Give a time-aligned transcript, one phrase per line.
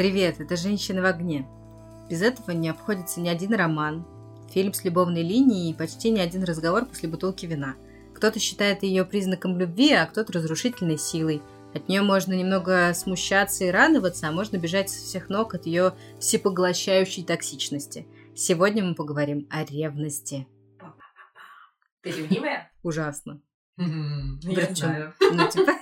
[0.00, 1.46] Привет, это «Женщина в огне».
[2.08, 4.06] Без этого не обходится ни один роман,
[4.50, 7.74] фильм с любовной линией и почти ни один разговор после бутылки вина.
[8.14, 11.42] Кто-то считает ее признаком любви, а кто-то разрушительной силой.
[11.74, 15.92] От нее можно немного смущаться и радоваться, а можно бежать со всех ног от ее
[16.18, 18.06] всепоглощающей токсичности.
[18.34, 20.46] Сегодня мы поговорим о ревности.
[22.00, 22.72] Ты ревнивая?
[22.82, 23.42] Ужасно.
[23.76, 25.12] Я знаю.
[25.30, 25.72] Ну, типа,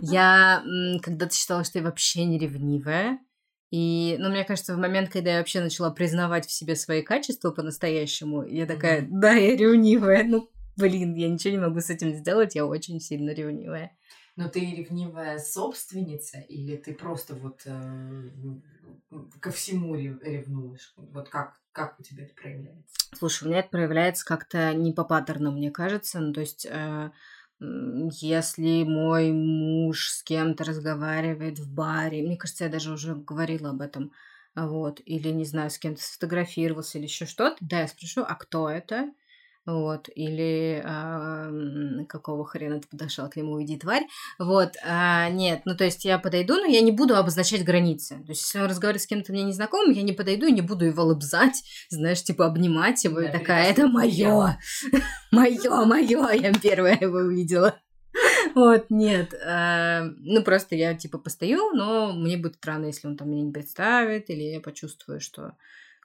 [0.00, 0.62] я
[1.02, 3.18] когда-то считала, что я вообще не ревнивая.
[3.70, 7.50] И, ну, мне кажется, в момент, когда я вообще начала признавать в себе свои качества
[7.50, 10.24] по-настоящему, я такая, да, я ревнивая.
[10.24, 13.96] Ну, блин, я ничего не могу с этим сделать, я очень сильно ревнивая.
[14.36, 18.30] Но ты ревнивая собственница или ты просто вот э,
[19.40, 20.94] ко всему рев- ревнуешь?
[20.96, 22.94] Вот как, как у тебя это проявляется?
[23.16, 26.20] Слушай, у меня это проявляется как-то не по паттерну, мне кажется.
[26.20, 27.10] Ну, то есть, э,
[27.60, 33.80] если мой муж с кем-то разговаривает в баре, мне кажется, я даже уже говорила об
[33.80, 34.12] этом,
[34.54, 38.68] вот, или, не знаю, с кем-то сфотографировался или еще что-то, да, я спрошу, а кто
[38.70, 39.10] это?
[39.68, 44.06] Вот, или м, какого хрена ты подошел к нему, уйди, тварь.
[44.38, 48.14] Вот, а, нет, ну то есть я подойду, но я не буду обозначать границы.
[48.24, 50.86] То есть если он разговаривает с кем-то мне незнакомым, я не подойду и не буду
[50.86, 54.58] его лобзать, знаешь, типа обнимать его, и Да, такая, это мое,
[55.30, 57.78] мое, мое, я первая его увидела.
[58.54, 59.34] Вот, нет.
[59.44, 63.52] а, Ну, просто я, типа, постою, но мне будет странно, если он там меня не
[63.52, 65.52] представит, или я почувствую, что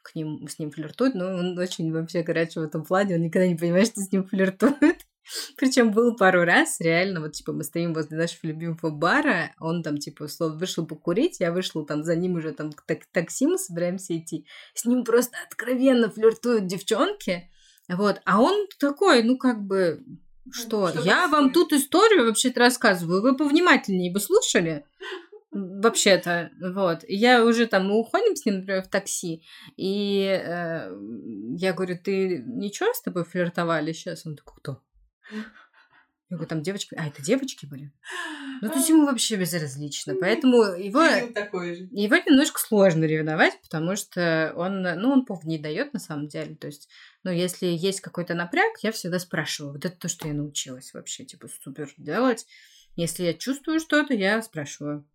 [0.04, 1.16] к ним, с ним флиртует.
[1.16, 4.26] Но он очень вообще горячий в этом плане, он никогда не понимает, что с ним
[4.26, 5.00] флиртует.
[5.58, 9.98] Причем было пару раз, реально, вот, типа, мы стоим возле нашего любимого бара, он там,
[9.98, 13.58] типа, условно, вышел покурить, я вышла там за ним уже там к так- такси, мы
[13.58, 14.46] собираемся идти.
[14.74, 17.50] С ним просто откровенно флиртуют девчонки,
[17.88, 20.04] вот, а он такой, ну, как бы,
[20.52, 24.86] что, что я вам тут историю вообще-то рассказываю, вы повнимательнее бы слушали?
[25.54, 27.06] Вообще-то, вот.
[27.08, 29.44] Я уже там, мы уходим с ним, например, в такси,
[29.78, 30.92] и э,
[31.58, 34.26] я говорю, ты ничего с тобой флиртовали сейчас?
[34.26, 34.82] Он такой, кто?
[36.34, 36.96] Я говорю, там девочки...
[36.98, 37.92] А, это девочки были?
[38.62, 40.16] Ну, то есть ему вообще безразлично.
[40.20, 46.00] Поэтому его, его немножко сложно ревновать, потому что он, ну, он повод не дает на
[46.00, 46.56] самом деле.
[46.56, 46.90] То есть,
[47.24, 49.74] ну, если есть какой-то напряг, я всегда спрашиваю.
[49.74, 52.48] Вот это то, что я научилась вообще, типа, супер делать.
[52.96, 55.06] Если я чувствую что-то, я спрашиваю.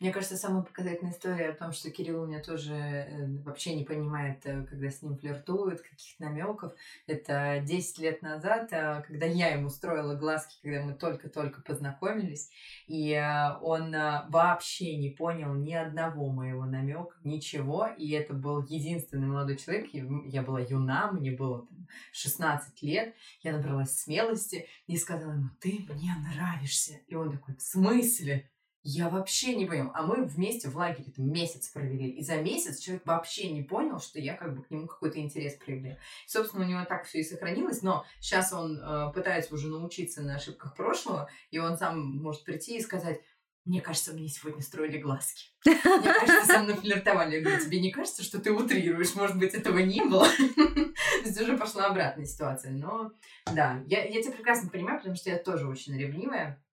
[0.00, 3.84] Мне кажется, самая показательная история о том, что Кирилл у меня тоже э, вообще не
[3.84, 6.72] понимает, э, когда с ним флиртуют, каких намеков.
[7.06, 12.50] Это 10 лет назад, э, когда я ему строила глазки, когда мы только-только познакомились,
[12.86, 13.20] и
[13.60, 13.92] он
[14.28, 20.42] вообще не понял ни одного моего намека, ничего, и это был единственный молодой человек, я
[20.42, 26.14] была юна, мне было там, 16 лет, я набралась смелости и сказала ему, ты мне
[26.32, 27.00] нравишься.
[27.06, 28.50] И он такой, в смысле?
[28.90, 29.90] Я вообще не понял.
[29.92, 32.08] А мы вместе в лагере месяц провели.
[32.08, 35.56] И за месяц человек вообще не понял, что я как бы к нему какой-то интерес
[35.56, 35.98] проявляю.
[36.24, 37.82] И, собственно, у него так все и сохранилось.
[37.82, 41.28] Но сейчас он э, пытается уже научиться на ошибках прошлого.
[41.50, 43.20] И он сам может прийти и сказать,
[43.66, 45.50] мне кажется, мне сегодня строили глазки.
[45.66, 47.36] Мне кажется, со мной флиртовали.
[47.36, 49.14] Я говорю, тебе не кажется, что ты утрируешь?
[49.14, 50.26] Может быть, этого не было?
[50.56, 52.72] То есть уже пошла обратная ситуация.
[52.72, 53.12] Но
[53.54, 56.64] да, я, я тебя прекрасно понимаю, потому что я тоже очень ревнивая.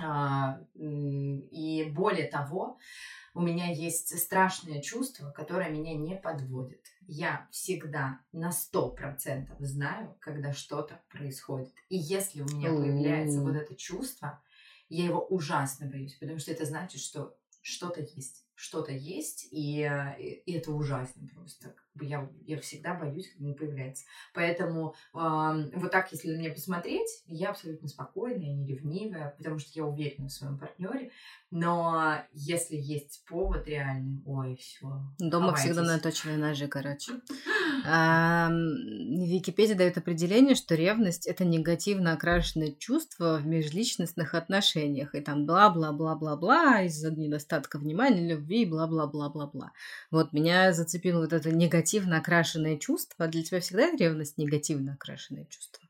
[0.00, 2.78] А, И более того,
[3.34, 6.82] у меня есть страшное чувство, которое меня не подводит.
[7.06, 11.74] Я всегда на сто процентов знаю, когда что-то происходит.
[11.88, 14.42] И если у меня появляется вот это чувство,
[14.88, 18.44] я его ужасно боюсь, потому что это значит, что что-то есть.
[18.54, 21.74] Что-то есть, и, э, и- и это ужасно просто.
[22.00, 24.04] Я, я всегда боюсь, когда оно появляется.
[24.34, 29.70] Поэтому ам, вот так, если на меня посмотреть, я абсолютно спокойная, не ревнивая, потому что
[29.74, 31.10] я уверена в своем партнере.
[31.50, 34.86] Но если есть повод реальный, ой, все.
[35.18, 37.12] Дома всегда наточенные ножи, короче.
[37.86, 45.14] Википедия дает определение, что ревность это негативно окрашенное чувство в межличностных отношениях.
[45.14, 49.72] И там бла-бла-бла-бла-бла из-за недостатка внимания, любви, бла-бла-бла-бла-бла.
[50.10, 51.52] Вот меня зацепило вот это
[51.86, 53.28] негативно окрашенное чувство.
[53.28, 55.88] Для тебя всегда ревность негативно окрашенное чувство?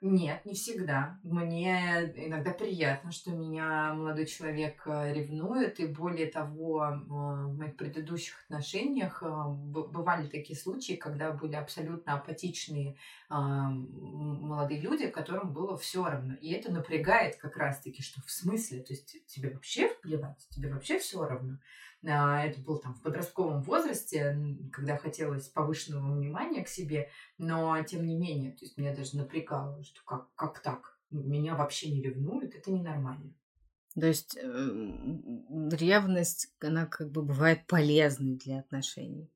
[0.00, 1.18] Нет, не всегда.
[1.24, 8.44] Мне иногда приятно, что меня молодой человек э, ревнует, и более того, в моих предыдущих
[8.44, 12.96] отношениях э, бывали такие случаи, когда были абсолютно апатичные
[13.28, 13.88] м,
[14.40, 16.34] молодые люди, которым было все равно.
[16.34, 21.00] И это напрягает как раз-таки, что в смысле, то есть тебе вообще плевать, тебе вообще
[21.00, 21.58] все равно.
[22.06, 24.36] А, Это было там в подростковом возрасте,
[24.72, 29.82] когда хотелось повышенного внимания к себе, но тем не менее, то есть меня даже напрягало,
[29.82, 30.98] что как, как так?
[31.10, 33.34] Меня вообще не ревнуют, это ненормально.
[33.94, 34.46] То есть э,
[35.72, 39.28] ревность, она как бы бывает полезной для отношений.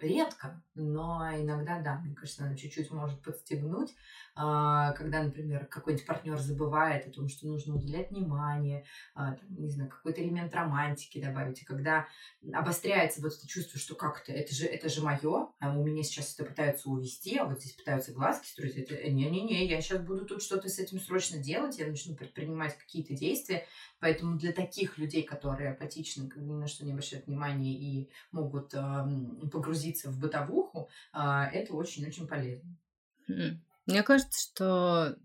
[0.00, 3.94] Редко, но иногда, да, мне кажется, она чуть-чуть может подстегнуть,
[4.34, 8.84] а, когда, например, какой-нибудь партнер забывает о том, что нужно уделять внимание,
[9.14, 12.06] а, там, не знаю, какой-то элемент романтики добавить, и когда
[12.52, 16.34] обостряется вот это чувство, что как-то это же, это же мое, а у меня сейчас
[16.34, 20.42] это пытаются увести, а вот здесь пытаются глазки строить, это не-не-не, я сейчас буду тут
[20.42, 23.66] что-то с этим срочно делать, я начну предпринимать какие-то действия,
[23.98, 29.50] поэтому для таких людей, которые апатичны, ни на что не обращают внимания и могут вот
[29.50, 32.76] погрузиться в бытовуху, а, это очень-очень полезно.
[33.28, 33.60] Хм.
[33.86, 35.16] Мне кажется, что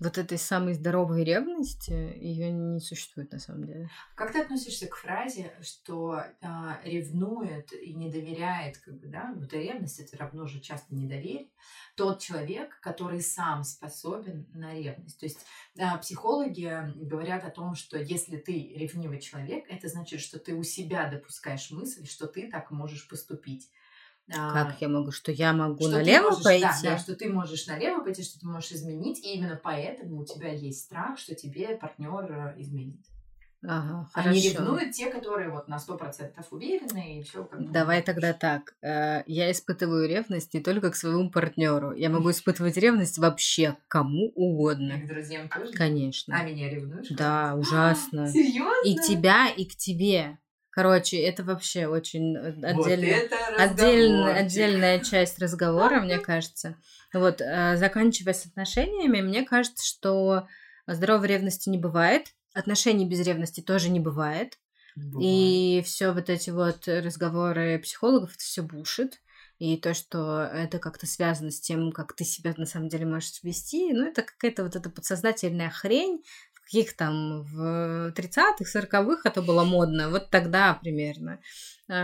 [0.00, 3.90] вот этой самой здоровой ревности ее не существует на самом деле.
[4.14, 9.52] Как ты относишься к фразе, что а, ревнует и не доверяет, как бы, да, вот
[9.52, 11.48] ревность это равно же часто недоверие,
[11.96, 15.18] тот человек, который сам способен на ревность.
[15.18, 15.40] То есть
[15.78, 20.62] а, психологи говорят о том, что если ты ревнивый человек, это значит, что ты у
[20.62, 23.70] себя допускаешь мысль, что ты так можешь поступить.
[24.30, 25.10] Как а, я могу?
[25.10, 26.66] Что я могу что налево можешь, пойти?
[26.82, 30.24] Да, да, что ты можешь налево пойти, что ты можешь изменить, и именно поэтому у
[30.24, 33.00] тебя есть страх, что тебе партнер э, изменит.
[33.62, 34.50] Ага, Они хорошо.
[34.50, 38.74] ревнуют те, которые вот на сто процентов уверены и все как Давай тогда так.
[38.82, 41.92] Э, я испытываю ревность не только к своему партнеру.
[41.92, 44.92] Я могу испытывать ревность вообще кому угодно.
[44.92, 45.72] И к друзьям тоже?
[45.76, 46.34] Конечно.
[46.34, 47.08] А меня ревнуешь?
[47.08, 48.28] Да, ужасно.
[48.32, 48.68] Серьезно?
[48.84, 50.38] И к тебя, и к тебе.
[50.78, 56.76] Короче, это вообще очень отдельная, вот отдельная, отдельная часть разговора, мне кажется.
[57.12, 60.46] Вот, э, заканчивая с отношениями, мне кажется, что
[60.86, 64.56] здоровой ревности не бывает, отношений без ревности тоже не бывает.
[64.94, 65.26] бывает.
[65.26, 69.20] И все вот эти вот разговоры психологов, это все бушит.
[69.58, 73.42] И то, что это как-то связано с тем, как ты себя на самом деле можешь
[73.42, 76.22] вести, ну, это какая-то вот эта подсознательная хрень,
[76.68, 81.40] каких там в 30-х, 40-х это было модно, вот тогда примерно.
[81.88, 81.96] Люди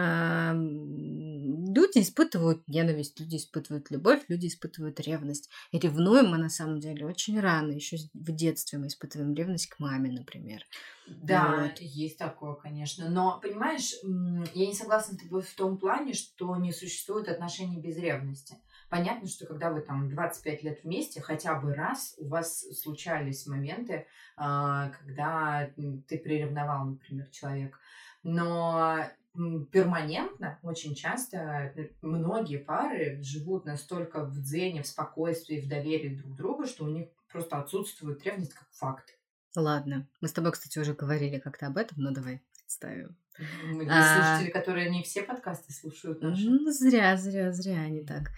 [2.00, 5.50] испытывают ненависть, люди испытывают любовь, люди испытывают ревность.
[5.70, 9.78] И ревнуем мы на самом деле очень рано, еще в детстве мы испытываем ревность к
[9.78, 10.64] маме, например.
[11.06, 11.80] Да, вот.
[11.80, 13.10] есть такое, конечно.
[13.10, 13.92] Но, понимаешь,
[14.54, 18.56] я не согласна с тобой в том плане, что не существует отношений без ревности.
[18.94, 24.06] Понятно, что когда вы там 25 лет вместе, хотя бы раз у вас случались моменты,
[24.36, 25.68] а, когда
[26.06, 27.76] ты приревновал, например, человека.
[28.22, 29.00] Но
[29.72, 36.34] перманентно, очень часто э, многие пары живут настолько в дзене, в спокойствии, в доверии друг
[36.34, 39.18] к другу, что у них просто отсутствует ревность как факт.
[39.56, 40.06] Ладно.
[40.20, 43.16] Мы с тобой, кстати, уже говорили как-то об этом, но давай представим.
[43.72, 44.14] Для а...
[44.14, 46.48] слушателей, которые не все подкасты слушают наши.
[46.48, 48.30] Ну, зря, зря, зря они так.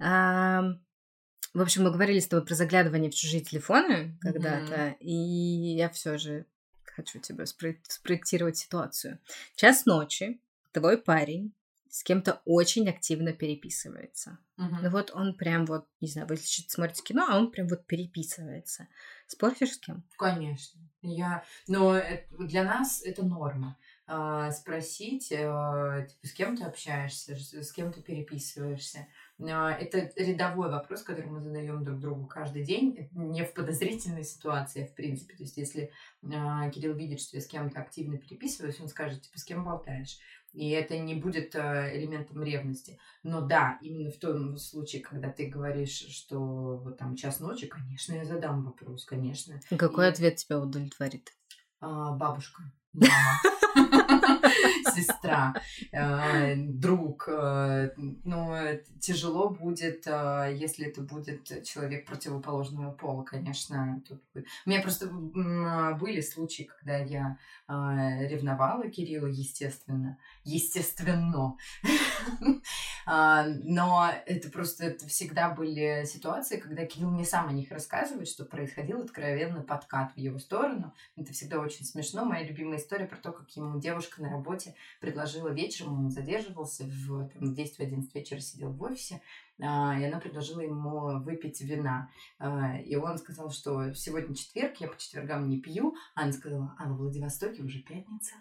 [0.00, 4.98] В общем, мы говорили с тобой про заглядывание в чужие телефоны когда-то, mm-hmm.
[5.00, 6.46] и я все же
[6.84, 9.18] хочу тебе спроектировать ситуацию.
[9.56, 10.40] Час ночи,
[10.72, 11.52] твой парень
[11.90, 14.38] с кем-то очень активно переписывается.
[14.56, 14.78] Uh-huh.
[14.82, 18.86] Ну вот он прям вот, не знаю, вы смотрите кино, а он прям вот переписывается.
[19.26, 20.04] Споришь с кем?
[20.16, 20.80] Конечно.
[21.02, 21.44] Я...
[21.66, 22.00] Но
[22.38, 23.76] для нас это норма.
[24.06, 29.08] А, спросить, а, типа, с кем ты общаешься, с кем ты переписываешься.
[29.48, 34.84] А, это рядовой вопрос, который мы задаем друг другу каждый день, не в подозрительной ситуации,
[34.84, 35.36] в принципе.
[35.36, 35.90] То есть, если
[36.22, 40.18] э, Кирилл видит, что я с кем-то активно переписываюсь, он скажет, типа, с кем болтаешь.
[40.52, 42.98] И это не будет э, элементом ревности.
[43.22, 48.14] Но да, именно в том случае, когда ты говоришь, что вот там час ночи, конечно,
[48.14, 49.60] я задам вопрос, конечно.
[49.78, 50.08] Какой И...
[50.08, 51.32] ответ тебя удовлетворит?
[51.80, 53.40] А, бабушка, мама.
[54.94, 55.54] сестра,
[55.92, 57.28] э, друг.
[57.28, 57.90] Э,
[58.24, 58.56] но
[59.00, 64.02] тяжело будет, э, если это будет человек противоположного пола, конечно.
[64.06, 64.22] Тут...
[64.34, 70.18] У меня просто были случаи, когда я ревновала Кирилла, естественно.
[70.44, 71.56] Естественно.
[73.06, 78.44] Но это просто это всегда были ситуации, когда Кирилл мне сам о них рассказывает, что
[78.44, 80.92] происходил откровенно подкат в его сторону.
[81.16, 82.24] Это всегда очень смешно.
[82.24, 87.28] Моя любимая история про то, как ему девушка на работе предложила вечером, он задерживался в
[87.28, 89.20] там, 10-11 вечера, сидел в офисе,
[89.60, 92.10] а, и она предложила ему выпить вина.
[92.38, 95.94] А, и он сказал, что сегодня четверг, я по четвергам не пью.
[96.14, 98.34] Она сказала, а во Владивостоке уже пятница.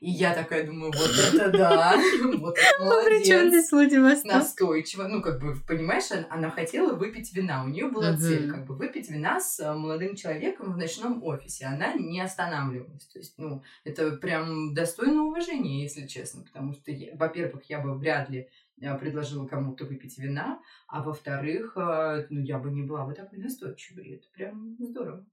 [0.00, 1.96] И я такая думаю, вот это да,
[2.38, 3.06] вот это молодец.
[3.06, 4.32] Причем здесь Владивосток?
[4.32, 5.08] Настойчиво.
[5.08, 7.64] Ну, как бы, понимаешь, она хотела выпить вина.
[7.64, 11.66] У нее была цель, как бы, выпить вина с э, молодым человеком в ночном офисе.
[11.66, 13.06] Она не останавливалась.
[13.06, 16.44] То есть, ну, это прям достойно уважения, если честно.
[16.44, 18.48] Потому что, во-первых, я бы вряд ли
[18.80, 23.38] э, предложила кому-то выпить вина, а во-вторых, э, ну, я бы не была бы такой
[23.38, 24.14] настойчивой.
[24.14, 25.26] Это прям здорово.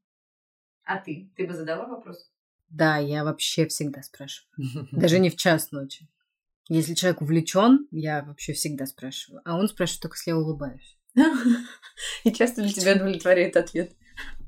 [0.83, 1.31] А ты?
[1.35, 2.31] Ты бы задала вопрос?
[2.69, 4.87] Да, я вообще всегда спрашиваю.
[4.91, 6.07] Даже не в час ночи.
[6.67, 9.41] Если человек увлечен, я вообще всегда спрашиваю.
[9.45, 10.97] А он спрашивает только если я улыбаюсь.
[12.23, 13.93] И часто ли тебя удовлетворяет ответ?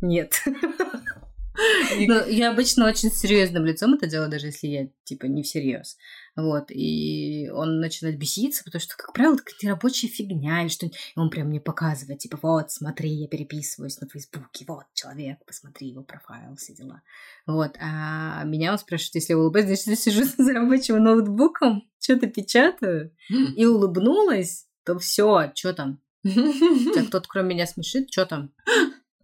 [0.01, 0.33] Нет.
[2.07, 5.97] Но я обычно очень серьезным лицом это делаю, даже если я, типа, не всерьез.
[6.37, 10.97] Вот, и он начинает беситься, потому что, как правило, какая-то рабочая фигня или что-нибудь.
[11.15, 15.89] И он прям мне показывает, типа, вот, смотри, я переписываюсь на Фейсбуке, вот, человек, посмотри
[15.89, 17.01] его профайл, все дела.
[17.47, 22.27] Вот, а меня он спрашивает, если я улыбаюсь, значит, я сижу за рабочим ноутбуком, что-то
[22.27, 25.99] печатаю, и улыбнулась, то все, что там?
[26.23, 28.53] Тебя кто-то кроме меня смешит, что там?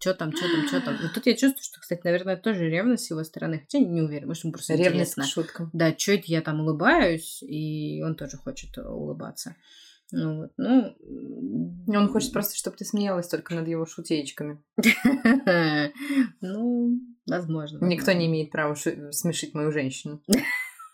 [0.04, 0.96] Что там, что там, что там.
[0.96, 3.60] И тут я чувствую, что, кстати, наверное, тоже ревность с его стороны.
[3.60, 5.24] Хотя не уверена, может, ему просто Ревность интересно.
[5.24, 5.70] к шуткам.
[5.72, 9.56] Да, что это я там улыбаюсь, и он тоже хочет улыбаться.
[10.12, 10.94] Ну, вот, ну...
[11.88, 14.62] Он хочет просто, чтобы ты смеялась только над его шутеечками.
[16.42, 17.86] Ну, возможно.
[17.86, 20.22] Никто не имеет права шу- смешить мою женщину.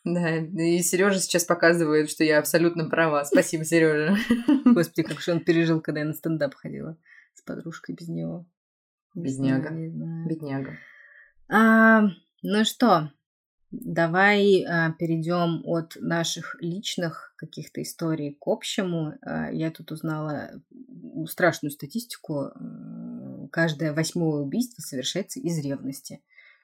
[0.03, 3.23] Да, и Сережа сейчас показывает, что я абсолютно права.
[3.25, 4.15] Спасибо, Сережа.
[4.65, 6.95] Господи, как же он пережил, когда я на стендап ходила
[7.33, 8.45] с подружкой без него.
[9.23, 9.69] Бедняга.
[9.71, 10.27] Не знаю.
[10.27, 10.77] Бедняга.
[11.49, 12.01] А,
[12.43, 13.11] ну что,
[13.71, 19.13] давай а, перейдем от наших личных каких-то историй к общему.
[19.21, 20.61] А, я тут узнала
[21.27, 22.51] страшную статистику.
[23.51, 26.21] Каждое восьмое убийство совершается из ревности.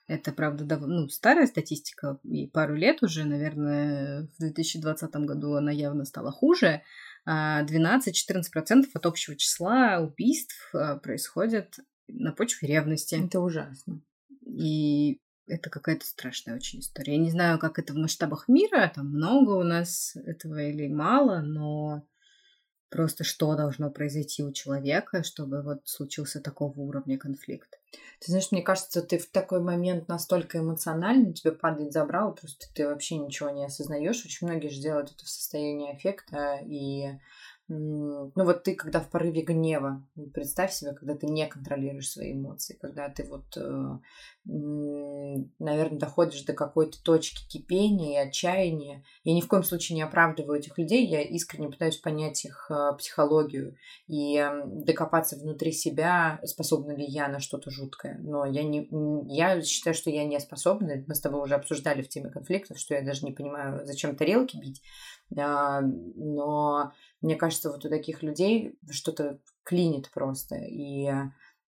[0.07, 5.71] Это, правда, дав- ну, старая статистика, и пару лет уже, наверное, в 2020 году она
[5.71, 6.83] явно стала хуже.
[7.25, 13.15] А 12-14% от общего числа убийств а, происходят на почве ревности.
[13.15, 14.01] Это ужасно.
[14.45, 17.13] И это какая-то страшная очень история.
[17.13, 21.39] Я не знаю, как это в масштабах мира, там много у нас этого или мало,
[21.41, 22.03] но
[22.89, 27.79] просто что должно произойти у человека, чтобы вот случился такого уровня конфликт.
[28.19, 32.87] Ты знаешь, мне кажется, ты в такой момент настолько эмоциональный, тебе падает забрало, просто ты
[32.87, 34.25] вообще ничего не осознаешь.
[34.25, 36.59] Очень многие же делают это в состоянии аффекта.
[36.65, 37.19] И,
[37.67, 42.77] ну вот ты, когда в порыве гнева, представь себе, когда ты не контролируешь свои эмоции,
[42.79, 43.57] когда ты вот,
[44.45, 49.03] наверное, доходишь до какой-то точки кипения и отчаяния.
[49.23, 52.95] Я ни в коем случае не оправдываю этих людей, я искренне пытаюсь понять их э,
[52.97, 53.75] психологию
[54.07, 58.19] и докопаться внутри себя, способна ли я на что-то жуткое.
[58.21, 58.87] Но я, не,
[59.27, 61.03] я считаю, что я не способна.
[61.07, 64.57] Мы с тобой уже обсуждали в теме конфликтов, что я даже не понимаю, зачем тарелки
[64.57, 64.81] бить.
[65.37, 66.91] А, Но
[67.25, 70.57] мне кажется, вот у таких людей что-то клинит просто.
[70.57, 71.09] И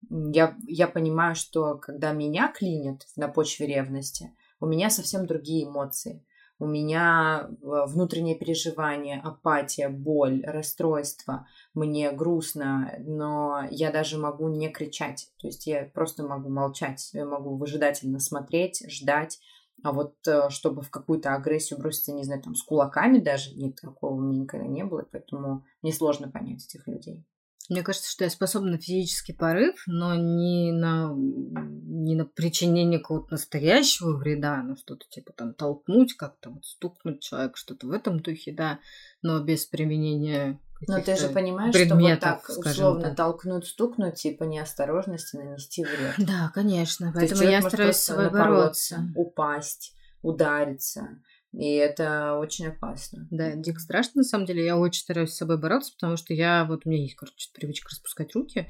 [0.10, 6.24] я, я понимаю, что когда меня клинит на почве ревности, у меня совсем другие эмоции.
[6.60, 7.56] У меня э,
[7.88, 11.48] внутреннее переживание, апатия, боль, расстройство.
[11.74, 15.32] Мне грустно, но я даже могу не кричать.
[15.40, 17.10] То есть я просто могу молчать.
[17.14, 19.40] Я могу выжидательно смотреть, ждать.
[19.84, 23.76] А вот э, чтобы в какую-то агрессию броситься, не знаю, там, с кулаками даже, нет,
[23.80, 27.26] такого у меня никогда не было, поэтому мне сложно понять этих людей.
[27.70, 33.32] Мне кажется, что я способна на физический порыв, но не на, не на причинение какого-то
[33.32, 38.54] настоящего вреда, ну что-то типа там толкнуть как-то, вот стукнуть человека, что-то в этом духе,
[38.54, 38.80] да,
[39.22, 43.18] но без применения Но ты же понимаешь, что вот так условно так.
[43.18, 46.16] толкнуть, стукнуть, типа неосторожности нанести вред.
[46.20, 49.00] Да, конечно, поэтому я стараюсь с собой бороться.
[49.16, 51.20] упасть, удариться.
[51.60, 53.28] И это очень опасно.
[53.32, 54.64] Да, дико страшно, на самом деле.
[54.64, 57.90] Я очень стараюсь с собой бороться, потому что я, вот у меня есть, короче, привычка
[57.90, 58.68] распускать руки.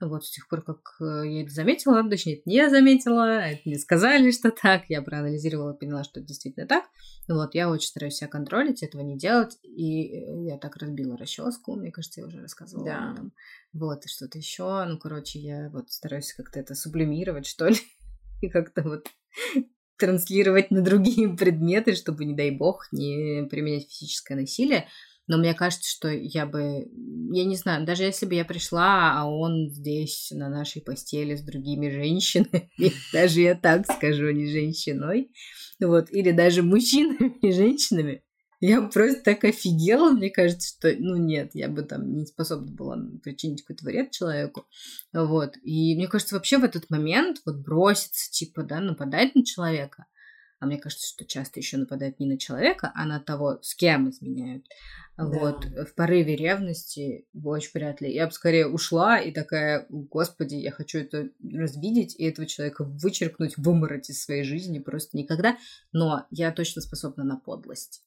[0.00, 3.60] Вот с тех пор, как э, я это заметила, точнее, это не я заметила, это
[3.64, 4.84] мне сказали, что так.
[4.88, 6.84] Я проанализировала, поняла, что это действительно так.
[7.28, 9.58] Вот, я очень стараюсь себя контролить, этого не делать.
[9.64, 13.08] И э, я так разбила расческу, мне кажется, я уже рассказывала Да.
[13.08, 13.32] об этом.
[13.72, 14.84] Вот, и что-то еще.
[14.84, 17.76] Ну, короче, я вот стараюсь как-то это сублимировать, что ли.
[18.40, 19.08] И как-то вот
[19.98, 24.88] транслировать на другие предметы, чтобы, не дай бог, не применять физическое насилие.
[25.26, 26.88] Но мне кажется, что я бы,
[27.32, 31.42] я не знаю, даже если бы я пришла, а он здесь на нашей постели с
[31.42, 32.70] другими женщинами,
[33.12, 35.30] даже я так скажу, не женщиной,
[35.80, 38.22] вот, или даже мужчинами и женщинами,
[38.60, 42.98] я просто так офигела, мне кажется, что, ну нет, я бы там не способна была
[43.22, 44.66] причинить какой-то вред человеку,
[45.12, 45.56] вот.
[45.62, 50.06] И мне кажется, вообще в этот момент вот броситься, типа, да, нападать на человека,
[50.60, 54.10] а мне кажется, что часто еще нападают не на человека, а на того, с кем
[54.10, 54.64] изменяют.
[55.16, 58.12] Вот, в порыве ревности очень вряд ли.
[58.12, 63.56] Я бы скорее ушла и такая, господи, я хочу это развидеть и этого человека вычеркнуть,
[63.56, 65.56] вымороть из своей жизни просто никогда.
[65.92, 68.02] Но я точно способна на подлость.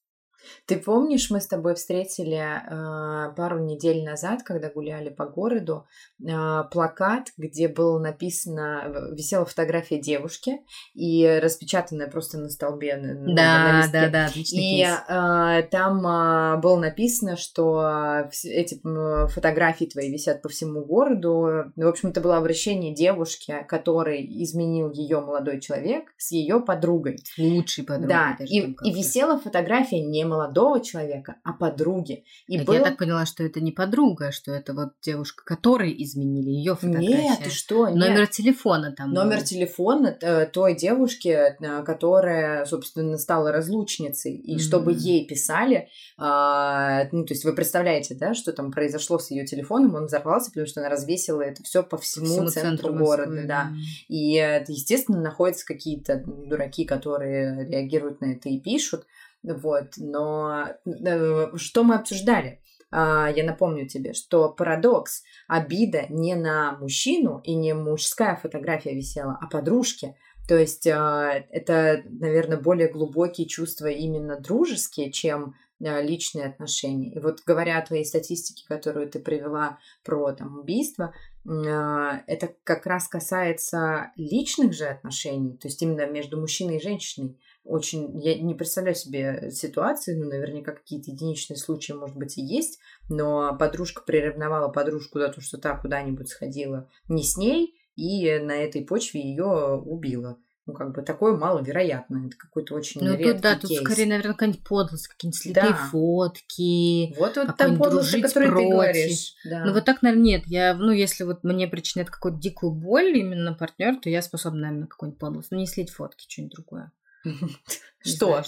[0.65, 5.85] Ты помнишь, мы с тобой встретили э, пару недель назад, когда гуляли по городу,
[6.19, 10.61] э, плакат, где было написано, висела фотография девушки
[10.93, 12.97] и распечатанная просто на столбе.
[12.97, 18.81] На, да, на да, да, отличный И э, там э, было написано, что эти
[19.29, 21.71] фотографии твои висят по всему городу.
[21.75, 27.17] В общем, это было обращение девушки, который изменил ее молодой человек с ее подругой.
[27.37, 28.09] Лучшей подругой.
[28.09, 32.23] Да, и, и висела фотография не молодого человека, а подруги.
[32.47, 32.73] И так был...
[32.73, 37.17] Я так поняла, что это не подруга, что это вот девушка, которой изменили ее фотографию.
[37.17, 37.89] Нет, ты что?
[37.89, 37.97] Нет.
[37.97, 39.11] Номер телефона там.
[39.11, 39.43] Номер был.
[39.43, 44.35] телефона э, той девушки, э, которая, собственно, стала разлучницей.
[44.35, 44.59] И mm-hmm.
[44.59, 49.45] чтобы ей писали, а, ну, то есть вы представляете, да, что там произошло с ее
[49.45, 53.31] телефоном, он взорвался, потому что она развесила это все по всему, всему центру, центру города,
[53.31, 53.71] Москвы, да.
[54.07, 59.05] И, естественно, находятся какие-то дураки, которые реагируют на это и пишут.
[59.43, 62.61] Вот, но э, что мы обсуждали?
[62.93, 69.37] Uh, я напомню тебе, что парадокс, обида не на мужчину и не мужская фотография висела,
[69.41, 70.17] а подружки.
[70.47, 77.13] То есть uh, это, наверное, более глубокие чувства именно дружеские, чем uh, личные отношения.
[77.13, 83.07] И вот говоря о твоей статистике, которую ты привела про там, убийство, это как раз
[83.07, 88.19] касается личных же отношений, то есть именно между мужчиной и женщиной очень...
[88.21, 93.55] Я не представляю себе ситуации, ну, наверняка какие-то единичные случаи, может быть, и есть, но
[93.57, 98.83] подружка приревновала подружку за то, что та куда-нибудь сходила не с ней, и на этой
[98.83, 100.37] почве ее убила.
[100.67, 102.27] Ну, как бы такое маловероятно.
[102.27, 105.73] Это какой-то очень ну, тут, да, тут скорее, наверное, какая-нибудь подлость, какие-нибудь следы да.
[105.73, 107.15] фотки.
[107.17, 108.67] Вот, вот та подлость, о которой против.
[108.67, 109.35] ты говоришь.
[109.43, 109.65] Да.
[109.65, 110.43] Ну, вот так, наверное, нет.
[110.45, 114.81] Я, ну, если вот мне причиняет какую-то дикую боль именно партнер, то я способна, наверное,
[114.81, 115.49] на какую-нибудь подлость.
[115.49, 116.91] Ну, не слить фотки, что-нибудь другое.
[118.03, 118.43] Что?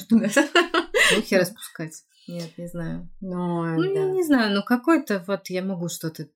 [1.15, 2.03] Руки распускать.
[2.27, 3.09] Нет, не знаю.
[3.21, 4.05] Ну, да.
[4.11, 6.27] не знаю, но какой-то вот я могу что-то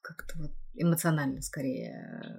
[0.00, 2.38] как-то вот эмоционально скорее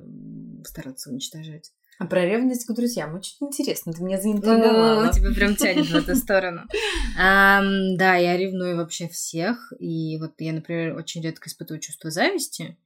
[0.66, 1.72] стараться уничтожать.
[2.00, 3.92] А про ревность к друзьям очень интересно.
[3.92, 5.06] Ты меня заинтриговала.
[5.06, 6.62] Ну, тебя прям тянет в эту сторону.
[7.18, 9.74] Да, я ревную вообще всех.
[9.80, 12.78] И вот я, например, очень редко испытываю чувство зависти,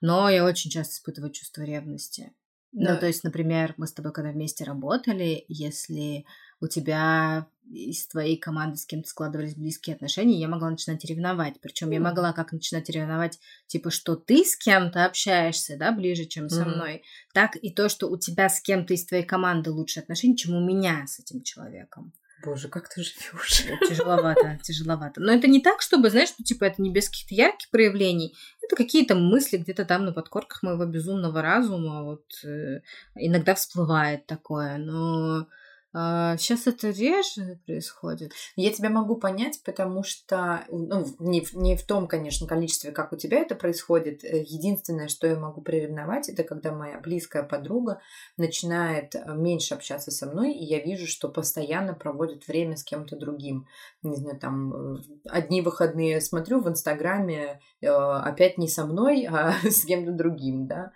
[0.00, 2.32] но я очень часто испытываю чувство ревности.
[2.72, 6.24] Ну, то есть, например, мы с тобой когда вместе работали, если
[6.60, 11.60] у тебя из твоей команды с кем-то складывались близкие отношения, я могла начинать ревновать.
[11.60, 11.94] Причем mm.
[11.94, 16.62] я могла как начинать ревновать, типа, что ты с кем-то общаешься, да, ближе, чем со
[16.62, 16.74] mm.
[16.74, 17.02] мной,
[17.34, 20.64] так и то, что у тебя с кем-то из твоей команды лучше отношения, чем у
[20.64, 22.12] меня с этим человеком.
[22.44, 23.64] Боже, как ты живешь?
[23.88, 25.20] Тяжеловато, тяжеловато.
[25.20, 28.36] Но это не так, чтобы, знаешь, что типа это не без каких-то ярких проявлений.
[28.62, 32.04] Это какие-то мысли где-то там на подкорках моего безумного разума.
[32.04, 32.80] Вот э,
[33.16, 35.46] иногда всплывает такое, но
[35.92, 38.32] сейчас это реже происходит.
[38.56, 43.12] Я тебя могу понять, потому что, ну, не, в, не в том, конечно, количестве, как
[43.12, 44.24] у тебя это происходит.
[44.24, 48.00] Э, единственное, что я могу приревновать, это когда моя близкая подруга
[48.36, 53.16] начинает э, меньше общаться со мной, и я вижу, что постоянно проводит время с кем-то
[53.16, 53.66] другим.
[54.02, 59.84] Не знаю, там, э, одни выходные смотрю в Инстаграме, опять не со мной, а с
[59.84, 60.92] кем-то другим, да.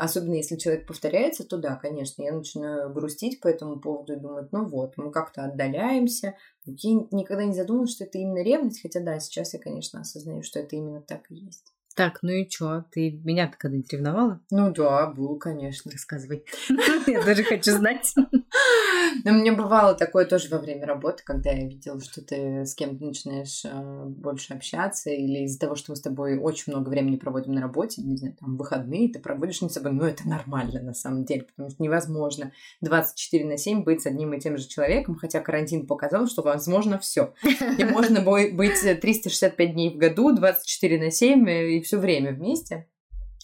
[0.00, 4.64] Особенно если человек повторяется, то да, конечно, я начинаю грустить по этому поводу думают, ну
[4.64, 6.36] вот, мы как-то отдаляемся.
[6.64, 10.60] Я никогда не задумывалась, что это именно ревность, хотя да, сейчас я, конечно, осознаю, что
[10.60, 11.72] это именно так и есть.
[12.00, 12.86] Так, ну и чё?
[12.92, 14.40] Ты меня-то когда-нибудь ревновала?
[14.50, 15.90] Ну да, был, конечно.
[15.92, 16.46] Рассказывай.
[17.06, 18.14] Я даже хочу знать.
[19.24, 23.04] Но мне бывало такое тоже во время работы, когда я видела, что ты с кем-то
[23.04, 27.52] начинаешь э, больше общаться, или из-за того, что мы с тобой очень много времени проводим
[27.52, 31.24] на работе, не знаю, там, выходные, ты проводишь с собой, ну, это нормально на самом
[31.24, 35.40] деле, потому что невозможно 24 на 7 быть с одним и тем же человеком, хотя
[35.40, 37.34] карантин показал, что возможно все.
[37.78, 42.86] И можно быть 365 дней в году, 24 на 7 и все время вместе.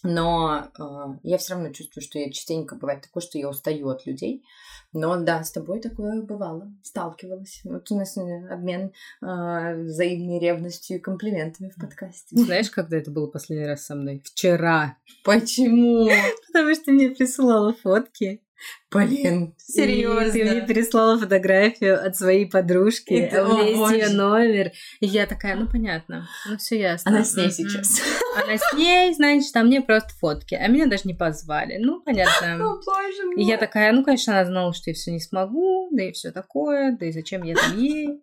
[0.05, 0.83] Но э,
[1.25, 4.45] я все равно чувствую, что я частенько бывает такое, что я устаю от людей.
[4.93, 7.61] Но да, с тобой такое бывало, сталкивалась.
[7.65, 12.37] Вот у нас э, обмен э, взаимной ревностью и комплиментами в подкасте.
[12.37, 14.23] Знаешь, когда это было последний раз со мной?
[14.25, 14.97] Вчера.
[15.25, 16.09] Почему?
[16.47, 18.46] Потому что мне присылала фотки
[18.91, 20.33] Блин, серьезно.
[20.33, 24.73] Ты мне переслала фотографию от своей подружки, Это, у меня есть ее номер.
[25.01, 27.11] И я такая, ну понятно, ну все ясно.
[27.11, 28.01] Она с ней сейчас.
[28.37, 31.79] Она с ней, значит, там мне просто фотки, а меня даже не позвали.
[31.79, 32.55] Ну, понятно.
[32.65, 33.37] О, боже мой.
[33.37, 36.31] И я такая, ну, конечно, она знала, что я все не смогу, да и все
[36.31, 38.23] такое, да и зачем я там ей.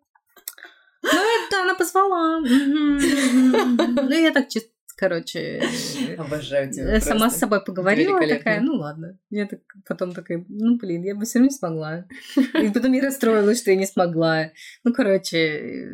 [1.03, 2.39] Ну, это она позвала.
[2.39, 5.61] Ну, я так чисто Короче,
[6.17, 9.17] Обожаю тебя сама с собой поговорила, такая, ну ладно.
[9.29, 12.05] Я так потом такая, ну блин, я бы все равно не смогла.
[12.35, 14.51] И потом я расстроилась, что я не смогла.
[14.83, 15.89] Ну, короче,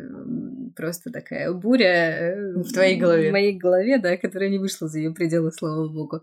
[0.76, 3.30] просто такая буря э, В твоей голове.
[3.30, 6.22] В моей голове, да, которая не вышла за ее пределы, слава богу.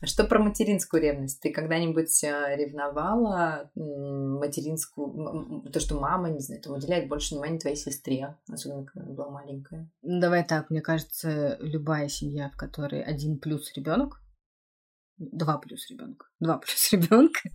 [0.00, 1.40] А что про материнскую ревность?
[1.40, 7.76] Ты когда-нибудь э, ревновала материнскую, то, что мама, не знаю, там, уделяет больше внимания твоей
[7.76, 9.90] сестре, особенно когда она была маленькая?
[10.02, 14.22] Ну, Давай так, мне кажется, любая семья, в которой один плюс ребенок,
[15.18, 17.50] два плюс ребенка, два плюс ребенка,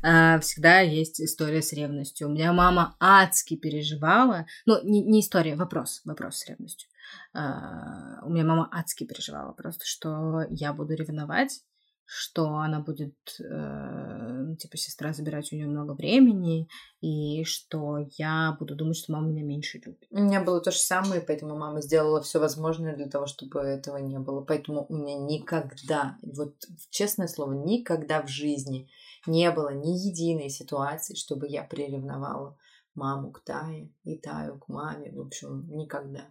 [0.40, 2.28] всегда есть история с ревностью.
[2.28, 6.88] У меня мама адски переживала, ну, не, не история, вопрос, вопрос с ревностью.
[7.32, 11.64] А, У меня мама адски переживала просто, что я буду ревновать,
[12.12, 16.68] что она будет, э, ну, типа, сестра забирать у нее много времени,
[17.00, 20.08] и что я буду думать, что мама меня меньше любит.
[20.10, 23.98] У меня было то же самое, поэтому мама сделала все возможное для того, чтобы этого
[23.98, 24.40] не было.
[24.40, 26.56] Поэтому у меня никогда, вот
[26.90, 28.90] честное слово, никогда в жизни
[29.26, 32.58] не было ни единой ситуации, чтобы я приревновала
[32.96, 35.12] маму к Тае и Таю к маме.
[35.12, 36.26] В общем, никогда.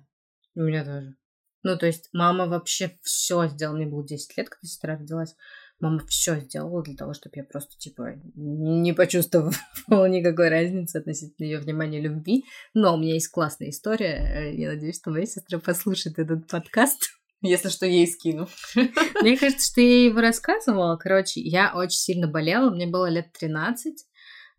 [0.55, 1.15] У меня тоже.
[1.63, 3.75] Ну, то есть мама вообще все сделала.
[3.75, 5.35] Мне было 10 лет, когда сестра родилась.
[5.79, 9.53] Мама все сделала для того, чтобы я просто, типа, не почувствовала
[10.07, 12.43] никакой разницы относительно ее внимания и любви.
[12.73, 14.53] Но у меня есть классная история.
[14.53, 17.09] Я надеюсь, что моя сестра послушает этот подкаст.
[17.41, 18.49] Если что, ей скину.
[18.75, 20.97] Мне кажется, что я его рассказывала.
[20.97, 22.69] Короче, я очень сильно болела.
[22.69, 24.05] Мне было лет 13.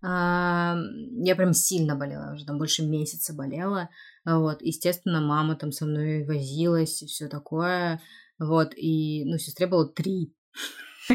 [0.03, 0.77] А,
[1.23, 3.91] Я прям сильно болела, уже там больше месяца болела.
[4.25, 8.01] Вот, естественно, мама там со мной возилась и все такое.
[8.39, 10.35] Вот, и, ну, сестре было три.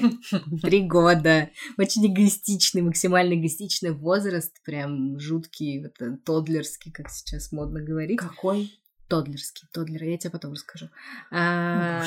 [0.61, 1.49] Три года.
[1.77, 4.53] Очень эгоистичный, максимально эгоистичный возраст.
[4.63, 8.19] Прям жуткий, вот, э, тодлерский, как сейчас модно говорить.
[8.19, 8.71] Какой?
[9.07, 10.89] Тодлерский, тодлер, я тебе потом расскажу.
[11.31, 12.03] А,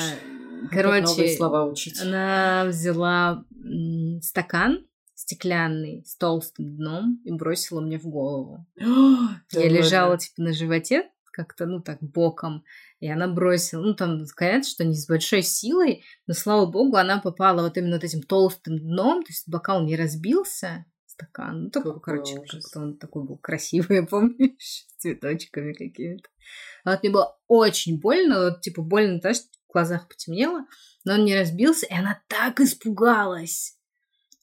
[0.69, 1.99] Короче, новые слова учить.
[2.01, 3.45] она взяла
[4.21, 4.85] стакан
[5.19, 8.65] стеклянный с толстым дном и бросила мне в голову.
[8.77, 12.63] Я лежала типа на животе, как-то, ну так, боком,
[12.99, 17.19] и она бросила, ну там, понятно, что не с большой силой, но, слава богу, она
[17.19, 21.93] попала вот именно вот этим толстым дном, то есть бокал не разбился, стакан, ну такой,
[21.93, 26.29] Какой короче, как-то он такой был красивый, я помню, с цветочками какими-то.
[26.83, 30.65] А вот мне было очень больно, вот, типа, больно то, что в глазах потемнело,
[31.05, 33.78] но он не разбился, и она так испугалась.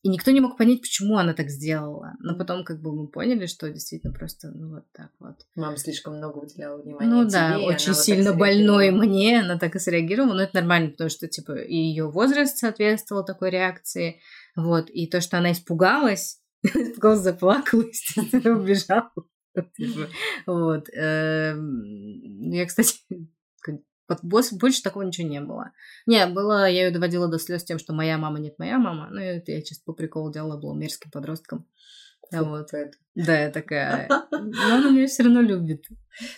[0.07, 2.13] И никто не мог понять, почему она так сделала.
[2.21, 5.35] Но потом как бы мы поняли, что действительно просто, ну, вот так вот.
[5.57, 9.05] Мама слишком много уделяла внимания Ну тебе, да, очень вот сильно больной среагировала.
[9.05, 13.25] мне, она так и среагировала, но это нормально, потому что, типа, и ее возраст соответствовал
[13.25, 14.21] такой реакции,
[14.55, 19.11] вот, и то, что она испугалась, испугалась, заплакала, естественно, убежала.
[19.77, 20.07] Типа,
[20.47, 20.89] Вот.
[20.95, 21.83] эм,
[22.53, 22.95] Я, кстати,
[24.09, 25.73] вот больше такого ничего не было.
[26.07, 29.09] Не, было, я ее доводила до слез тем, что моя мама нет моя мама.
[29.11, 31.67] Ну, это я чисто по приколу делала, была мерзким подростком.
[32.33, 32.71] А вот.
[32.71, 33.03] Поэтому.
[33.15, 34.09] Да, я такая.
[34.31, 35.87] Но она меня все равно любит.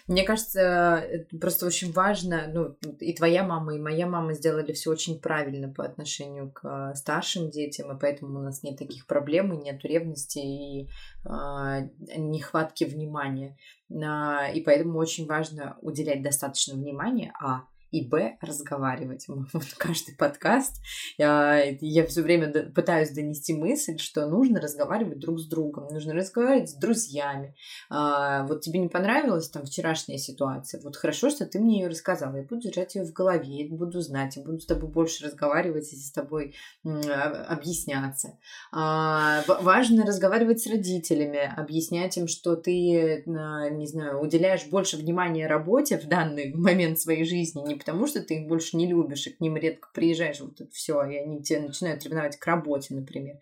[0.06, 0.60] Мне кажется,
[1.08, 5.72] это просто очень важно, ну, и твоя мама, и моя мама сделали все очень правильно
[5.72, 9.84] по отношению к э, старшим детям, и поэтому у нас нет таких проблем, и нет
[9.84, 10.88] ревности, и
[11.24, 11.82] а,
[12.16, 13.56] нехватки внимания.
[13.90, 19.26] А, и поэтому очень важно уделять достаточно внимания, а и Б разговаривать.
[19.52, 20.76] Вот каждый подкаст
[21.16, 26.70] я, я все время пытаюсь донести мысль, что нужно разговаривать друг с другом, нужно разговаривать
[26.70, 27.54] с друзьями.
[27.90, 32.36] А, вот тебе не понравилась там вчерашняя ситуация, вот хорошо, что ты мне ее рассказала,
[32.36, 35.92] я буду держать ее в голове, я буду знать, я буду с тобой больше разговаривать
[35.92, 38.38] и с тобой а- объясняться.
[38.72, 44.96] А, ва- важно разговаривать с родителями, объяснять им, что ты, а, не знаю, уделяешь больше
[44.96, 49.26] внимания работе в данный момент своей жизни, не потому что ты их больше не любишь
[49.26, 52.94] и к ним редко приезжаешь, вот это все, и они тебя начинают ревновать к работе,
[52.94, 53.36] например.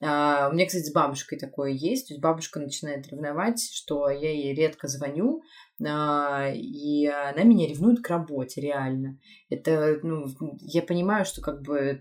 [0.00, 2.08] А, у меня, кстати, с бабушкой такое есть.
[2.08, 5.42] То есть бабушка начинает ревновать, что я ей редко звоню,
[5.84, 9.18] а, и она меня ревнует к работе, реально.
[9.50, 10.26] Это, ну,
[10.60, 12.00] я понимаю, что как бы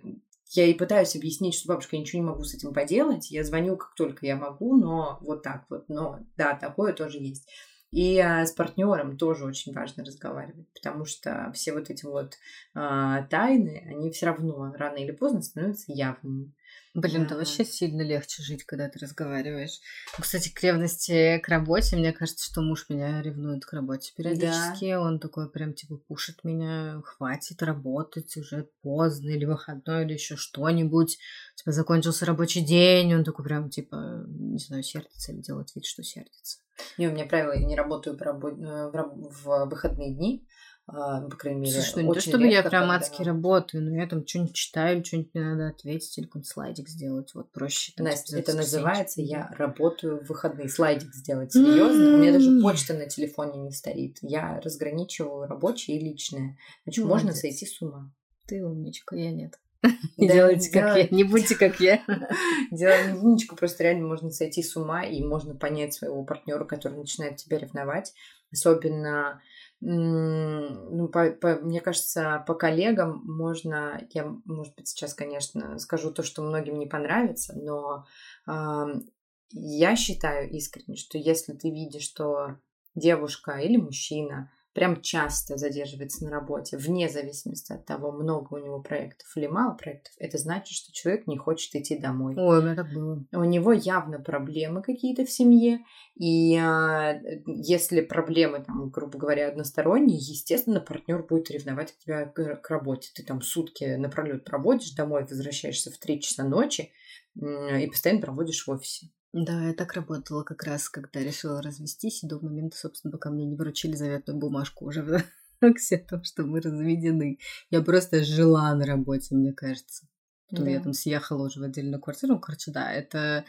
[0.52, 3.32] я и пытаюсь объяснить, что бабушка, я ничего не могу с этим поделать.
[3.32, 5.90] Я звоню как только я могу, но вот так вот.
[5.90, 7.50] Но да, такое тоже есть.
[7.92, 12.38] И а, с партнером тоже очень важно разговаривать, потому что все вот эти вот
[12.74, 16.52] а, тайны, они все равно рано или поздно становятся явными.
[16.94, 17.36] Блин, да Да.
[17.38, 19.80] вообще сильно легче жить, когда ты разговариваешь.
[20.18, 24.94] Ну, Кстати, к ревности к работе, мне кажется, что муж меня ревнует к работе периодически.
[24.94, 31.18] Он такой прям типа пушит меня, хватит работать, уже поздно, или выходной, или еще что-нибудь.
[31.56, 36.04] Типа, закончился рабочий день, он такой прям, типа, не знаю, сердится или делает вид, что
[36.04, 36.60] сердится.
[36.98, 40.48] Не, у меня правило, я не работаю рабо- э, в, раб- в выходные дни,
[40.90, 43.22] ну, по крайней мере, Слушай, ну не то, очень чтобы я редко, прям когда- адски
[43.24, 47.52] работаю, но я там что-нибудь читаю, что-нибудь мне надо ответить, или какой-нибудь слайдик сделать, вот
[47.52, 47.92] проще.
[47.98, 50.70] там, Настя, это называется я работаю в выходные.
[50.70, 52.16] Слайдик сделать серьезно.
[52.16, 52.62] У меня даже М.
[52.62, 54.18] почта на телефоне не стоит.
[54.22, 56.58] Я разграничиваю рабочее и личное.
[56.86, 57.42] Значит, можно Молодец.
[57.42, 58.10] сойти с ума.
[58.48, 59.60] Ты умничка, я нет.
[60.18, 61.08] Не делайте как делай.
[61.12, 62.02] я, не будьте как я.
[62.72, 66.98] Не в умничку, просто реально можно сойти с ума и можно понять своего партнера, который
[66.98, 68.14] начинает тебя ревновать.
[68.52, 69.42] Особенно,
[69.80, 76.24] ну, по, по- мне кажется, по коллегам можно, я, может быть, сейчас, конечно, скажу то,
[76.24, 78.06] что многим не понравится, но
[78.46, 79.04] ам,
[79.52, 82.58] я считаю искренне, что если ты видишь, что
[82.96, 88.80] девушка или мужчина прям часто задерживается на работе, вне зависимости от того, много у него
[88.80, 92.36] проектов или мало проектов, это значит, что человек не хочет идти домой.
[92.38, 93.26] Ой, у меня так было.
[93.32, 95.80] У него явно проблемы какие-то в семье,
[96.14, 102.58] и а, если проблемы, там, грубо говоря, односторонние, естественно, партнер будет ревновать к тебя к,
[102.58, 103.10] к работе.
[103.16, 106.92] Ты там сутки напролет проводишь, домой возвращаешься в 3 часа ночи
[107.34, 109.10] и постоянно проводишь в офисе.
[109.46, 113.46] Да, я так работала как раз, когда решила развестись, и до момента, собственно, пока мне
[113.46, 115.24] не вручили заветную бумажку уже в
[115.62, 117.38] ЗАГСе о том, что мы разведены.
[117.70, 120.08] Я просто жила на работе, мне кажется.
[120.50, 120.86] Потом я Да.
[120.86, 122.34] там съехала уже в отдельную квартиру.
[122.34, 123.46] Ну, короче, да, это,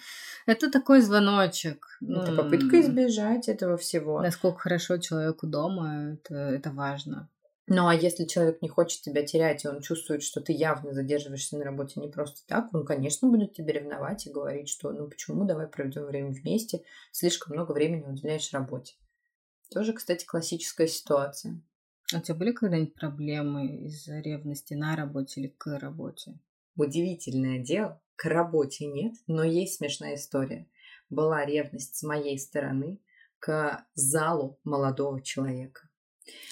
[0.46, 1.87] это такой звоночек.
[2.03, 4.20] Это М, попытка избежать этого всего.
[4.20, 7.31] Насколько хорошо человеку дома, это, это важно.
[7.70, 11.59] Ну а если человек не хочет тебя терять, и он чувствует, что ты явно задерживаешься
[11.59, 15.44] на работе не просто так, он, конечно, будет тебе ревновать и говорить, что ну почему,
[15.44, 18.94] давай проведем время вместе, слишком много времени уделяешь работе.
[19.70, 21.61] Тоже, кстати, классическая ситуация.
[22.14, 26.38] А у тебя были когда-нибудь проблемы из-за ревности на работе или к работе?
[26.74, 30.66] Удивительное дело, к работе нет, но есть смешная история.
[31.11, 32.98] Была ревность с моей стороны
[33.38, 35.88] к залу молодого человека.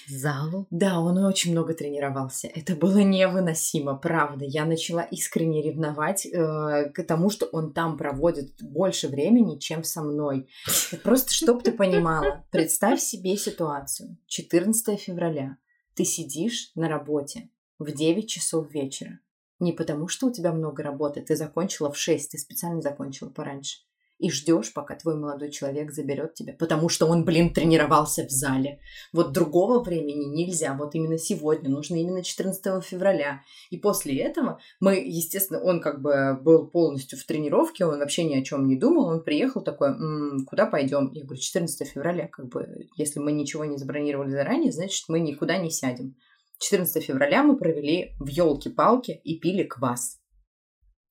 [0.07, 0.67] Залу?
[0.69, 2.47] Да, он очень много тренировался.
[2.47, 4.45] Это было невыносимо, правда.
[4.45, 10.01] Я начала искренне ревновать э, к тому, что он там проводит больше времени, чем со
[10.01, 10.47] мной.
[11.03, 14.17] Просто чтоб ты понимала, представь себе ситуацию.
[14.27, 15.57] 14 февраля.
[15.95, 19.19] Ты сидишь на работе в 9 часов вечера.
[19.59, 23.79] Не потому, что у тебя много работы, ты закончила в 6, ты специально закончила пораньше.
[24.19, 28.79] И ждешь, пока твой молодой человек заберет тебя, потому что он, блин, тренировался в зале.
[29.13, 30.73] Вот другого времени нельзя.
[30.73, 33.41] Вот именно сегодня, нужно именно 14 февраля.
[33.69, 38.35] И после этого мы, естественно, он как бы был полностью в тренировке, он вообще ни
[38.35, 39.05] о чем не думал.
[39.05, 41.11] Он приехал такой, «М, куда пойдем?
[41.13, 45.57] Я говорю, 14 февраля, как бы, если мы ничего не забронировали заранее, значит, мы никуда
[45.57, 46.15] не сядем.
[46.59, 50.19] 14 февраля мы провели в елки-палки и пили квас.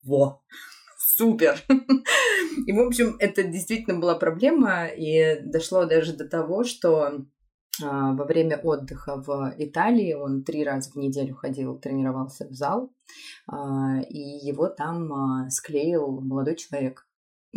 [0.03, 0.43] Во!
[1.17, 1.63] Супер!
[2.67, 7.25] И, в общем, это действительно была проблема, и дошло даже до того, что
[7.83, 12.93] а, во время отдыха в Италии он три раза в неделю ходил, тренировался в зал,
[13.51, 17.09] а, и его там а, склеил молодой человек.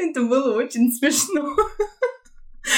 [0.00, 1.54] Это было очень смешно.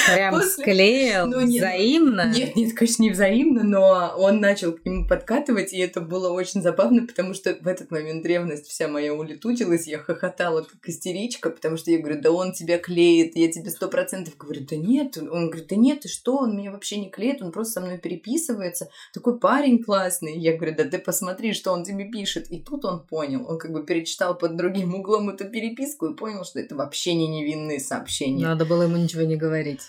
[0.07, 2.31] Прям После- склеил Ну, нет, взаимно.
[2.33, 6.61] Нет, нет, конечно, не взаимно, но он начал к нему подкатывать, и это было очень
[6.61, 11.77] забавно, потому что в этот момент ревность вся моя улетучилась, я хохотала как истеричка, потому
[11.77, 15.49] что я говорю, да он тебя клеит, я тебе сто процентов говорю, да нет, он
[15.49, 18.89] говорит, да нет, ты что, он меня вообще не клеит, он просто со мной переписывается,
[19.13, 23.05] такой парень классный, я говорю, да ты посмотри, что он тебе пишет, и тут он
[23.05, 27.13] понял, он как бы перечитал под другим углом эту переписку и понял, что это вообще
[27.13, 28.45] не невинные сообщения.
[28.45, 29.81] Надо было ему ничего не говорить.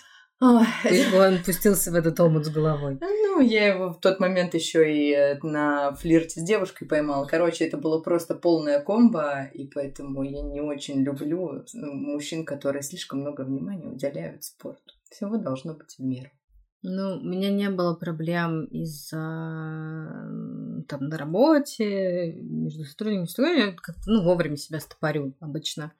[0.45, 2.99] Ой, бы он пустился в этот омут с головой.
[3.01, 7.25] Ну, я его в тот момент еще и э, на флирте с девушкой поймала.
[7.25, 12.83] Короче, это было просто полная комбо, и поэтому я не очень люблю ну, мужчин, которые
[12.83, 14.93] слишком много внимания уделяют спорту.
[15.09, 16.29] Всего должно быть в меру.
[16.83, 19.17] Ну, у меня не было проблем из-за
[20.87, 25.93] там на работе, между сотрудниками, я как-то, ну, вовремя себя стопорю обычно.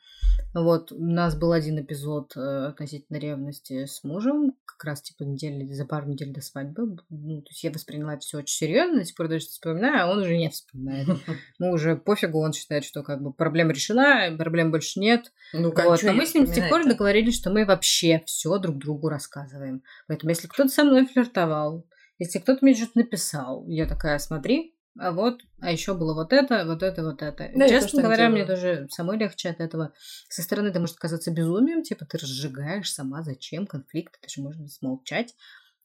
[0.53, 5.69] Вот, у нас был один эпизод э, относительно ревности с мужем, как раз типа недели,
[5.73, 6.97] за пару недель до свадьбы.
[7.09, 10.11] Ну, то есть я восприняла это все очень серьезно, до сих пор даже вспоминаю, а
[10.11, 11.07] он уже не вспоминает.
[11.59, 15.33] Ну, уже пофигу, он считает, что как бы проблема решена, проблем больше нет.
[15.53, 18.23] Ну, Вот, чё но не мы с ним с тех пор договорились, что мы вообще
[18.25, 19.83] все друг другу рассказываем.
[20.07, 21.85] Поэтому, если кто-то со мной флиртовал,
[22.17, 26.65] если кто-то мне что-то написал, я такая, смотри, а вот, а еще было вот это,
[26.65, 27.49] вот это, вот это.
[27.53, 29.93] Да, тоже Честно так говоря, мне даже самой легче от этого.
[30.29, 34.67] Со стороны это может казаться безумием, типа ты разжигаешь сама, зачем конфликт, это же можно
[34.69, 35.35] смолчать.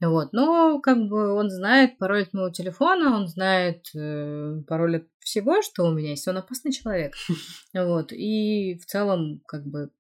[0.01, 5.09] Вот, но как бы он знает пароль от моего телефона, он знает э, пароль от
[5.18, 6.27] всего, что у меня есть.
[6.27, 7.14] Он опасный человек.
[7.75, 9.90] Вот, и в целом, как бы,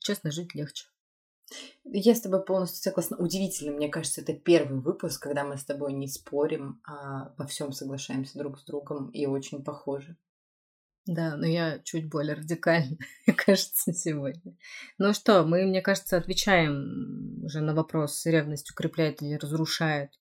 [0.00, 0.86] честно, жить легче.
[1.84, 3.16] Я с тобой полностью согласна.
[3.16, 7.72] Удивительно, мне кажется, это первый выпуск, когда мы с тобой не спорим, а во всем
[7.72, 10.16] соглашаемся друг с другом и очень похожи.
[11.06, 14.56] Да, но я чуть более радикальна, мне кажется, сегодня.
[14.98, 20.12] Ну что, мы, мне кажется, отвечаем уже на вопрос, ревность укрепляет или разрушает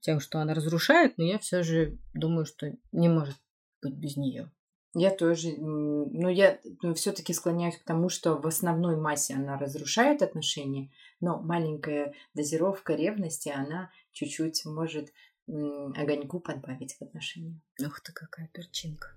[0.00, 3.36] тем, что она разрушает, но я все же думаю, что не может
[3.82, 4.52] быть без нее.
[4.98, 6.58] Я тоже, ну, я
[6.94, 13.50] все-таки склоняюсь к тому, что в основной массе она разрушает отношения, но маленькая дозировка ревности,
[13.50, 15.10] она чуть-чуть может
[15.46, 17.60] огоньку подбавить в отношениях.
[17.78, 19.08] Ух ты, какая перчинка.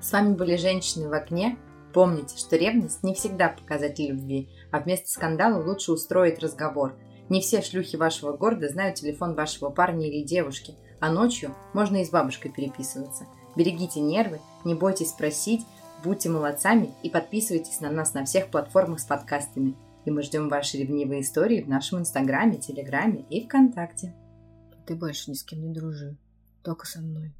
[0.00, 1.58] С вами были «Женщины в окне».
[1.92, 6.98] Помните, что ревность не всегда показатель любви, а вместо скандала лучше устроить разговор.
[7.28, 12.06] Не все шлюхи вашего города знают телефон вашего парня или девушки, а ночью можно и
[12.06, 15.66] с бабушкой переписываться– Берегите нервы, не бойтесь спросить,
[16.04, 19.74] будьте молодцами и подписывайтесь на нас на всех платформах с подкастами.
[20.04, 24.14] И мы ждем ваши ревнивые истории в нашем инстаграме, телеграме и вконтакте.
[24.86, 26.16] Ты больше ни с кем не дружи,
[26.62, 27.34] только со мной.